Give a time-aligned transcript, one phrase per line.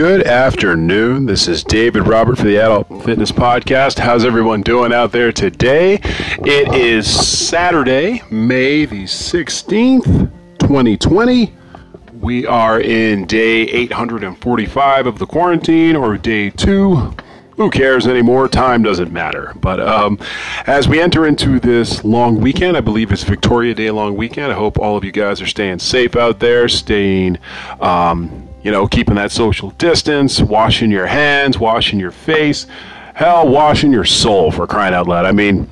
[0.00, 1.26] Good afternoon.
[1.26, 3.98] This is David Robert for the Adult Fitness Podcast.
[3.98, 6.00] How's everyone doing out there today?
[6.02, 11.52] It is Saturday, May the 16th, 2020.
[12.14, 17.14] We are in day 845 of the quarantine or day two.
[17.56, 18.48] Who cares anymore?
[18.48, 19.52] Time doesn't matter.
[19.56, 20.18] But um,
[20.66, 24.50] as we enter into this long weekend, I believe it's Victoria Day long weekend.
[24.50, 27.36] I hope all of you guys are staying safe out there, staying,
[27.82, 32.66] um, you know, keeping that social distance, washing your hands, washing your face,
[33.14, 35.26] hell, washing your soul for crying out loud.
[35.26, 35.68] I mean,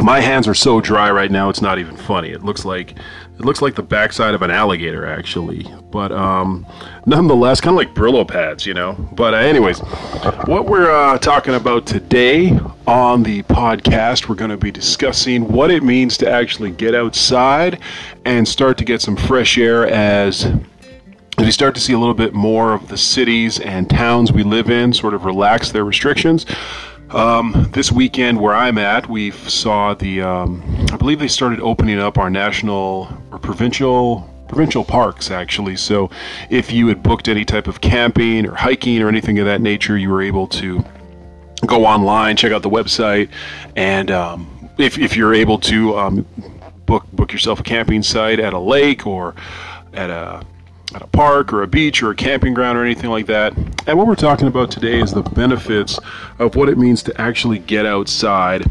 [0.00, 2.30] my hands are so dry right now; it's not even funny.
[2.30, 2.92] It looks like
[3.38, 5.66] it looks like the backside of an alligator, actually.
[5.90, 6.66] But um,
[7.06, 8.92] nonetheless, kind of like Brillo pads, you know.
[9.12, 9.78] But uh, anyways,
[10.46, 15.70] what we're uh, talking about today on the podcast, we're going to be discussing what
[15.70, 17.78] it means to actually get outside
[18.24, 20.75] and start to get some fresh air as as
[21.38, 24.70] we start to see a little bit more of the cities and towns we live
[24.70, 26.46] in sort of relax their restrictions.
[27.10, 30.22] Um, this weekend, where I'm at, we saw the.
[30.22, 35.76] Um, I believe they started opening up our national or provincial provincial parks actually.
[35.76, 36.10] So,
[36.50, 39.96] if you had booked any type of camping or hiking or anything of that nature,
[39.96, 40.84] you were able to
[41.64, 43.28] go online, check out the website,
[43.76, 46.26] and um, if if you're able to um,
[46.86, 49.36] book book yourself a camping site at a lake or
[49.92, 50.42] at a
[50.96, 53.54] at a park or a beach or a camping ground or anything like that.
[53.86, 56.00] And what we're talking about today is the benefits
[56.38, 58.64] of what it means to actually get outside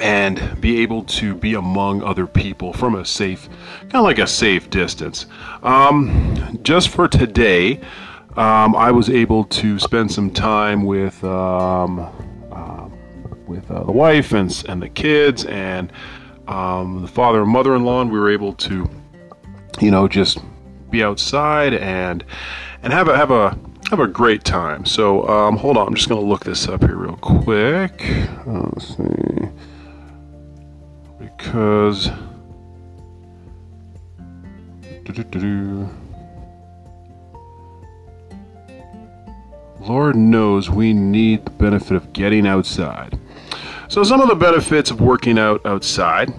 [0.00, 3.48] and be able to be among other people from a safe,
[3.80, 5.26] kind of like a safe distance.
[5.64, 7.80] Um, just for today,
[8.36, 11.98] um, I was able to spend some time with um,
[12.52, 12.88] uh,
[13.48, 15.92] with uh, the wife and and the kids and
[16.46, 18.88] um, the father and mother-in-law, and we were able to,
[19.80, 20.38] you know, just
[20.92, 22.24] be outside and
[22.82, 23.58] and have a have a
[23.90, 24.84] have a great time.
[24.86, 28.04] So um, hold on, I'm just gonna look this up here real quick.
[28.46, 29.48] Let's see,
[31.18, 32.10] because.
[39.80, 43.18] Lord knows we need the benefit of getting outside.
[43.88, 46.32] So, some of the benefits of working out outside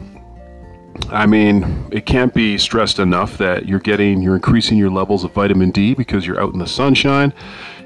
[1.09, 5.31] I mean, it can't be stressed enough that you're getting, you're increasing your levels of
[5.31, 7.33] vitamin D because you're out in the sunshine.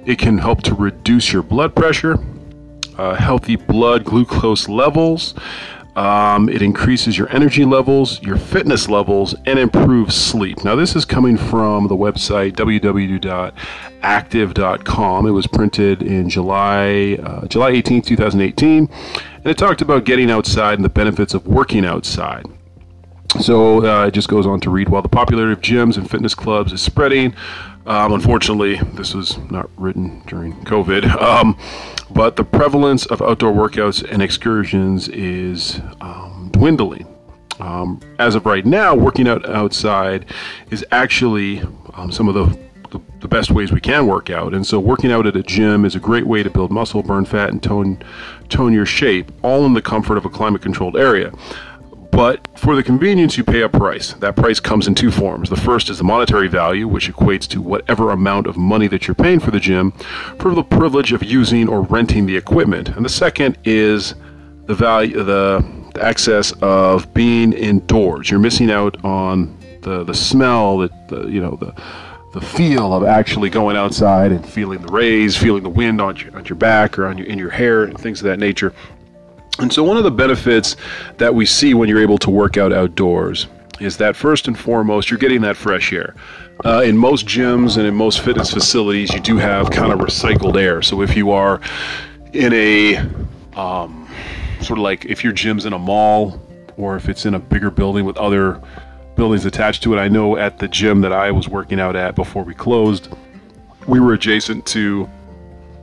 [0.05, 2.17] It can help to reduce your blood pressure,
[2.97, 5.33] uh, healthy blood glucose levels.
[5.97, 10.63] Um, it increases your energy levels, your fitness levels, and improves sleep.
[10.63, 13.55] Now, this is coming from the website www.active.com.
[15.25, 20.75] It was printed in July uh, July 18, 2018, and it talked about getting outside
[20.75, 22.45] and the benefits of working outside.
[23.41, 26.33] So uh, it just goes on to read while the popularity of gyms and fitness
[26.33, 27.35] clubs is spreading.
[27.85, 31.57] Um, unfortunately, this was not written during COVID, um,
[32.09, 37.05] but the prevalence of outdoor workouts and excursions is um, dwindling.
[37.59, 40.25] Um, as of right now, working out outside
[40.69, 41.61] is actually
[41.95, 42.67] um, some of the
[43.19, 44.53] the, best ways we can work out.
[44.53, 47.25] And so working out at a gym is a great way to build muscle, burn
[47.25, 48.01] fat, and tone
[48.47, 51.33] tone your shape, all in the comfort of a climate controlled area.
[52.11, 54.13] But for the convenience, you pay a price.
[54.13, 55.49] That price comes in two forms.
[55.49, 59.15] The first is the monetary value, which equates to whatever amount of money that you're
[59.15, 59.91] paying for the gym
[60.39, 62.89] for the privilege of using or renting the equipment.
[62.89, 64.15] And the second is
[64.65, 65.63] the value, the,
[65.93, 68.29] the excess of being indoors.
[68.29, 71.73] You're missing out on the, the smell, the, the you know, the
[72.33, 76.35] the feel of actually going outside and feeling the rays, feeling the wind on your,
[76.35, 78.73] on your back or on your in your hair and things of that nature.
[79.59, 80.75] And so, one of the benefits
[81.17, 83.47] that we see when you're able to work out outdoors
[83.79, 86.15] is that first and foremost, you're getting that fresh air.
[86.65, 90.59] Uh, in most gyms and in most fitness facilities, you do have kind of recycled
[90.61, 90.81] air.
[90.81, 91.59] So, if you are
[92.33, 92.97] in a
[93.55, 94.07] um,
[94.61, 96.41] sort of like if your gym's in a mall
[96.77, 98.61] or if it's in a bigger building with other
[99.15, 102.15] buildings attached to it, I know at the gym that I was working out at
[102.15, 103.09] before we closed,
[103.87, 105.09] we were adjacent to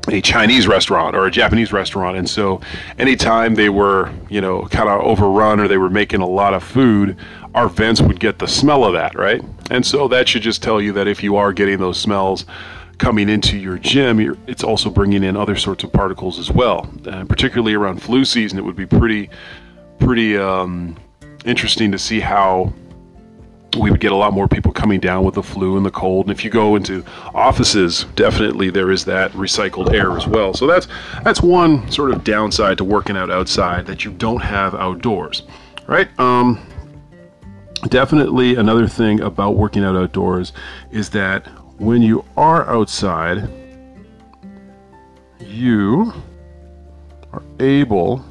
[0.09, 2.17] a Chinese restaurant or a Japanese restaurant.
[2.17, 2.61] And so
[2.99, 6.63] anytime they were, you know, kind of overrun or they were making a lot of
[6.63, 7.17] food,
[7.55, 9.43] our vents would get the smell of that, right?
[9.71, 12.45] And so that should just tell you that if you are getting those smells
[12.99, 16.89] coming into your gym, it's also bringing in other sorts of particles as well.
[17.07, 19.31] And particularly around flu season, it would be pretty,
[19.99, 20.97] pretty um,
[21.45, 22.73] interesting to see how
[23.77, 26.27] we would get a lot more people coming down with the flu and the cold.
[26.27, 27.05] And if you go into
[27.35, 30.55] offices, definitely there is that recycled air as well.
[30.55, 30.87] So that's
[31.23, 35.43] that's one sort of downside to working out outside that you don't have outdoors,
[35.87, 36.09] right?
[36.19, 36.65] Um,
[37.89, 40.53] definitely another thing about working out outdoors
[40.91, 41.47] is that
[41.79, 43.49] when you are outside,
[45.41, 46.13] you
[47.33, 48.25] are able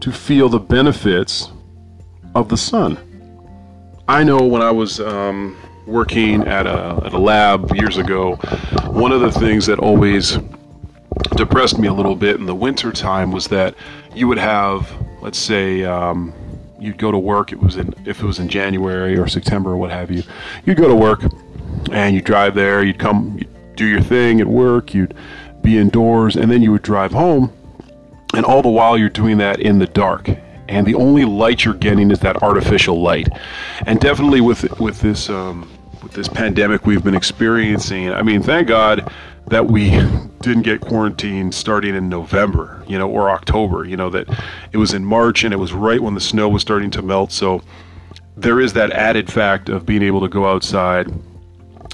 [0.00, 1.50] to feel the benefits
[2.34, 2.98] of the sun.
[4.10, 8.34] I know when I was um, working at a, at a lab years ago,
[8.88, 10.36] one of the things that always
[11.36, 13.76] depressed me a little bit in the winter time was that
[14.12, 14.92] you would have,
[15.22, 16.34] let's say, um,
[16.80, 17.52] you'd go to work.
[17.52, 20.24] It was in if it was in January or September or what have you.
[20.64, 21.22] You'd go to work
[21.92, 22.82] and you drive there.
[22.82, 24.92] You'd come, you'd do your thing at work.
[24.92, 25.14] You'd
[25.62, 27.52] be indoors, and then you would drive home.
[28.34, 30.28] And all the while, you're doing that in the dark.
[30.70, 33.28] And the only light you're getting is that artificial light.
[33.86, 35.68] And definitely with with this um,
[36.00, 39.12] with this pandemic we've been experiencing, I mean, thank God
[39.48, 39.90] that we
[40.40, 44.28] didn't get quarantined starting in November, you know, or October, you know, that
[44.70, 47.32] it was in March and it was right when the snow was starting to melt.
[47.32, 47.62] So
[48.36, 51.12] there is that added fact of being able to go outside,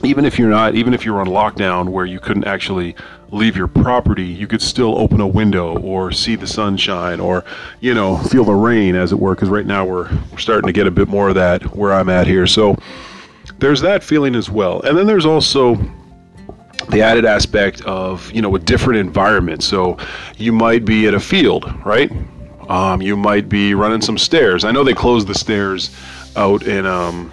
[0.06, 2.94] even if you're not, even if you're on lockdown where you couldn't actually
[3.31, 7.44] leave your property, you could still open a window or see the sunshine or,
[7.81, 9.35] you know, feel the rain as it were.
[9.35, 12.08] Because right now we're, we're starting to get a bit more of that where I'm
[12.08, 12.47] at here.
[12.47, 12.76] So
[13.58, 14.81] there's that feeling as well.
[14.82, 15.76] And then there's also
[16.91, 19.62] the added aspect of you know a different environment.
[19.62, 19.99] So
[20.37, 22.11] you might be at a field, right?
[22.69, 24.64] Um, you might be running some stairs.
[24.64, 25.97] I know they closed the stairs
[26.37, 27.31] out in um,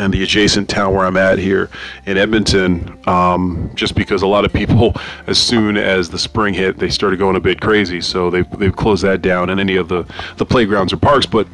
[0.00, 1.70] in the adjacent town where I'm at here
[2.06, 4.94] in Edmonton, um, just because a lot of people,
[5.26, 8.00] as soon as the spring hit, they started going a bit crazy.
[8.00, 10.04] So they've they've closed that down and any of the
[10.36, 11.46] the playgrounds or parks, but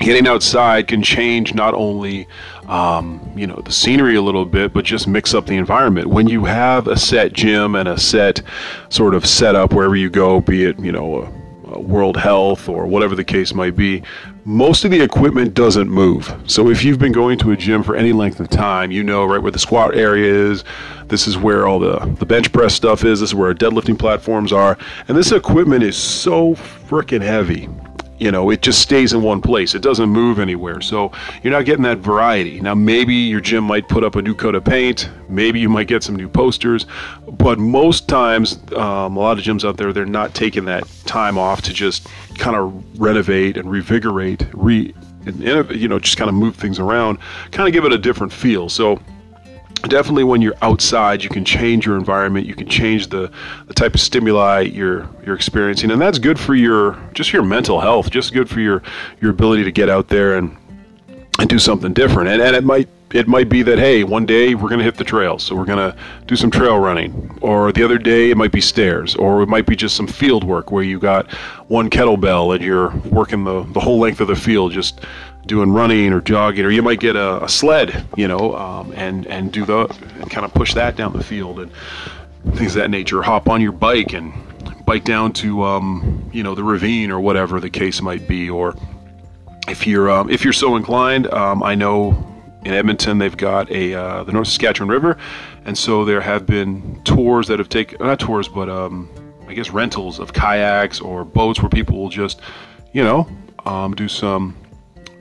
[0.00, 2.26] getting outside can change not only
[2.66, 6.26] um, you know the scenery a little bit but just mix up the environment when
[6.26, 8.42] you have a set gym and a set
[8.88, 11.43] sort of setup wherever you go be it you know a
[11.86, 14.02] world health or whatever the case might be
[14.44, 16.34] most of the equipment doesn't move.
[16.46, 19.24] So if you've been going to a gym for any length of time you know
[19.24, 20.64] right where the squat area is.
[21.08, 23.20] This is where all the, the bench press stuff is.
[23.20, 24.78] This is where our deadlifting platforms are.
[25.08, 27.68] And this equipment is so freaking heavy
[28.18, 29.74] you know it just stays in one place.
[29.74, 30.80] It doesn't move anywhere.
[30.80, 31.12] So
[31.42, 32.60] you're not getting that variety.
[32.60, 35.08] Now maybe your gym might put up a new coat of paint.
[35.28, 36.86] Maybe you might get some new posters.
[37.32, 41.38] But most times um, a lot of gyms out there they're not taking that time
[41.38, 42.08] off to just
[42.38, 44.94] kind of renovate and revigorate re
[45.26, 45.40] and,
[45.74, 47.18] you know just kind of move things around
[47.50, 48.68] kind of give it a different feel.
[48.68, 49.00] So
[49.84, 53.30] definitely when you're outside you can change your environment you can change the,
[53.66, 57.80] the type of stimuli you're you're experiencing and that's good for your just your mental
[57.80, 58.82] health just good for your
[59.20, 60.56] your ability to get out there and
[61.38, 62.28] and do something different.
[62.28, 64.96] And, and it might it might be that hey one day we're going to hit
[64.96, 65.96] the trails so we're going to
[66.26, 67.38] do some trail running.
[67.42, 70.44] Or the other day it might be stairs or it might be just some field
[70.44, 71.30] work where you got
[71.68, 75.00] one kettlebell and you're working the, the whole length of the field just
[75.46, 79.26] doing running or jogging, or you might get a, a sled, you know, um, and
[79.26, 79.86] and do the
[80.20, 81.70] and kind of push that down the field and
[82.56, 83.22] things of that nature.
[83.22, 84.32] Hop on your bike and
[84.84, 88.48] bike down to um, you know the ravine or whatever the case might be.
[88.48, 88.74] Or
[89.68, 92.30] if you're um, if you're so inclined, um, I know
[92.64, 95.16] in Edmonton they've got a uh, the North Saskatchewan River,
[95.64, 99.10] and so there have been tours that have taken not tours but um,
[99.46, 102.40] I guess rentals of kayaks or boats where people will just
[102.92, 103.28] you know
[103.66, 104.56] um, do some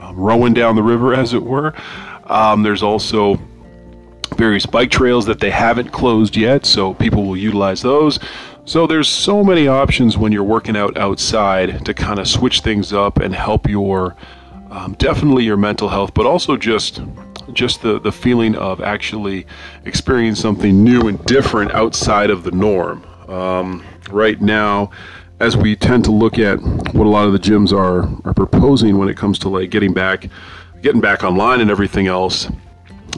[0.04, 1.74] um, rowing down the river, as it were.
[2.26, 3.40] Um, there's also
[4.36, 8.19] various bike trails that they haven't closed yet, so people will utilize those.
[8.66, 12.94] So there's so many options when you're working out outside to kind of switch things
[12.94, 14.16] up and help your
[14.72, 17.02] um, definitely your mental health, but also just
[17.52, 19.45] just the, the feeling of actually
[19.86, 23.06] experiencing something new and different outside of the norm.
[23.30, 24.92] Um, right now,
[25.40, 26.61] as we tend to look at
[26.94, 29.94] what a lot of the gyms are are proposing when it comes to like getting
[29.94, 30.28] back
[30.81, 32.47] getting back online and everything else.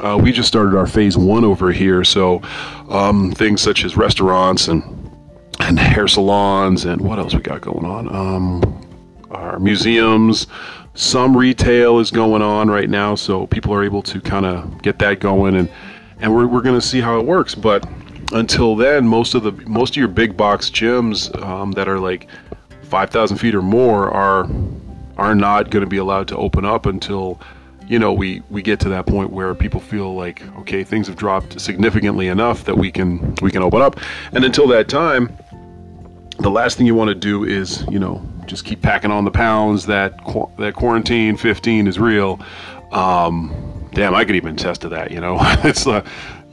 [0.01, 2.41] Uh, we just started our phase one over here, so
[2.89, 4.83] um, things such as restaurants and
[5.59, 8.13] and hair salons and what else we got going on.
[8.13, 8.81] Um,
[9.31, 10.47] our museums,
[10.93, 14.99] some retail is going on right now, so people are able to kind of get
[14.99, 15.69] that going, and
[16.19, 17.87] and we're we're going to see how it works, but
[18.31, 22.27] until then, most of the most of your big box gyms um, that are like
[22.83, 24.47] five thousand feet or more are
[25.17, 27.39] are not going to be allowed to open up until
[27.87, 31.15] you know we we get to that point where people feel like okay things have
[31.15, 33.99] dropped significantly enough that we can we can open up.
[34.33, 35.35] And until that time
[36.39, 39.31] the last thing you want to do is you know just keep packing on the
[39.31, 39.85] pounds.
[39.85, 40.17] That
[40.57, 42.39] that quarantine 15 is real.
[42.91, 46.05] Um, damn i could even attest to that you know it's uh,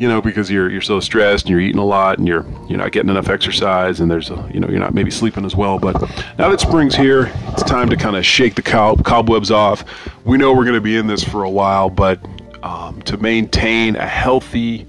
[0.03, 2.79] you know, because you're you're so stressed and you're eating a lot and you're you're
[2.79, 5.79] not getting enough exercise and there's a, you know you're not maybe sleeping as well.
[5.79, 6.01] But
[6.39, 9.85] now that spring's here, it's time to kind of shake the cob- cobwebs off.
[10.25, 12.19] We know we're going to be in this for a while, but
[12.65, 14.89] um, to maintain a healthy,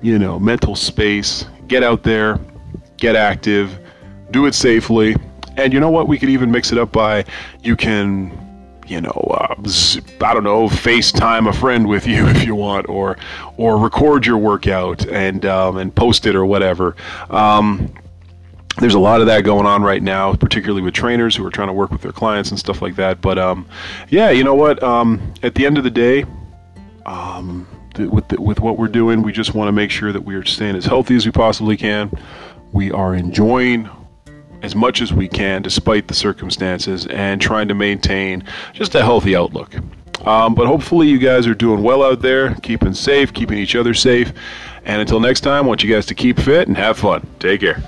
[0.00, 2.40] you know, mental space get out there,
[2.96, 3.78] get active,
[4.30, 5.16] do it safely.
[5.58, 6.08] And you know what?
[6.08, 7.26] We could even mix it up by
[7.62, 8.30] you can,
[8.86, 9.54] you know, uh,
[10.24, 13.16] I don't know, FaceTime a friend with you if you want, or
[13.56, 16.96] or record your workout and um, and post it or whatever.
[17.30, 17.92] Um,
[18.78, 21.68] there's a lot of that going on right now, particularly with trainers who are trying
[21.68, 23.20] to work with their clients and stuff like that.
[23.20, 23.66] But um,
[24.10, 24.82] yeah, you know what?
[24.82, 26.26] Um, at the end of the day,
[27.06, 30.20] um, th- with the, with what we're doing, we just want to make sure that
[30.20, 32.10] we are staying as healthy as we possibly can.
[32.72, 33.88] We are enjoying
[34.66, 38.44] as much as we can, despite the circumstances, and trying to maintain
[38.74, 39.74] just a healthy outlook.
[40.26, 43.94] Um, but hopefully, you guys are doing well out there, keeping safe, keeping each other
[43.94, 44.32] safe.
[44.84, 47.26] And until next time, I want you guys to keep fit and have fun.
[47.38, 47.82] Take care.